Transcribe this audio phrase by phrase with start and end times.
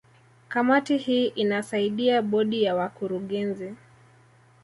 [0.47, 3.73] Kamati hii inasaidia Bodi ya Wakurugenzi